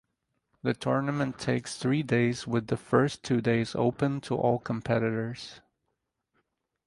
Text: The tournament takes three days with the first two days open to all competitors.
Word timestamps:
The 0.63 0.73
tournament 0.73 1.37
takes 1.37 1.77
three 1.77 2.01
days 2.01 2.47
with 2.47 2.69
the 2.69 2.75
first 2.75 3.21
two 3.21 3.39
days 3.39 3.75
open 3.75 4.19
to 4.21 4.35
all 4.35 4.57
competitors. 4.57 5.61